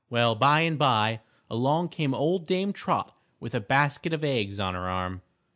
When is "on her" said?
4.59-4.89